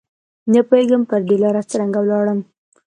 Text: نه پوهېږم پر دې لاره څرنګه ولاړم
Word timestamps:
نه 0.51 0.61
پوهېږم 0.67 1.01
پر 1.09 1.21
دې 1.27 1.35
لاره 1.43 1.61
څرنګه 1.71 1.99
ولاړم 2.01 2.39